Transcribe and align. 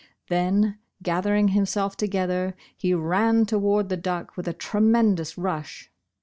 Then 0.29 0.79
^rather 1.03 1.27
o 1.29 1.35
ing 1.35 1.49
himself 1.49 1.95
together, 1.95 2.55
he 2.75 2.91
ran 2.95 3.45
toward 3.45 3.89
the 3.89 3.97
duck 3.97 4.35
with 4.35 4.47
a 4.47 4.51
tremendous 4.53 5.37
rush. 5.37 5.91